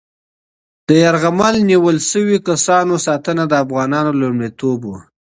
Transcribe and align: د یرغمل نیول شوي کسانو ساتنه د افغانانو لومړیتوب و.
د 0.87 0.89
یرغمل 1.03 1.55
نیول 1.69 1.97
شوي 2.11 2.37
کسانو 2.47 2.95
ساتنه 3.05 3.43
د 3.47 3.53
افغانانو 3.63 4.11
لومړیتوب 4.21 4.79
و. 4.85 4.91